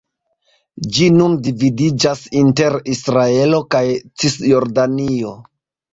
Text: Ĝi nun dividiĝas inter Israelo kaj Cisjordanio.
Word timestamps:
Ĝi 0.95 1.09
nun 1.17 1.35
dividiĝas 1.47 2.23
inter 2.41 2.79
Israelo 2.97 3.63
kaj 3.77 3.85
Cisjordanio. 4.23 5.37